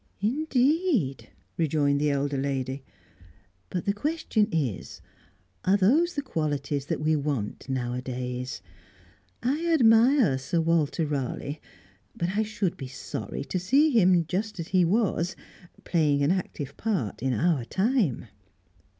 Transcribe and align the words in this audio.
"Indeed?" 0.19 1.29
rejoined 1.57 2.01
the 2.01 2.09
elder 2.09 2.35
lady. 2.35 2.83
"But 3.69 3.85
the 3.85 3.93
question 3.93 4.47
is: 4.51 4.99
Are 5.63 5.77
those 5.77 6.15
the 6.15 6.23
qualities 6.23 6.87
that 6.87 6.99
we 6.99 7.15
want 7.15 7.69
nowadays? 7.69 8.63
I 9.43 9.71
admire 9.71 10.39
Sir 10.39 10.59
Walter 10.59 11.05
Raleigh, 11.05 11.61
but 12.15 12.29
I 12.29 12.41
should 12.41 12.77
be 12.77 12.87
sorry 12.87 13.43
to 13.43 13.59
see 13.59 13.91
him, 13.91 14.25
just 14.25 14.59
as 14.59 14.69
he 14.69 14.83
was, 14.83 15.35
playing 15.83 16.23
an 16.23 16.31
active 16.31 16.75
part 16.77 17.21
in 17.21 17.35
our 17.35 17.63
time." 17.63 18.25